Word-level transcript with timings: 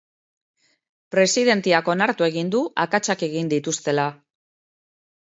Presidenteak 1.15 1.91
onartu 1.95 2.27
egin 2.29 2.49
du 2.55 2.63
akatsak 2.87 3.27
egin 3.29 3.53
dituztela. 3.53 4.07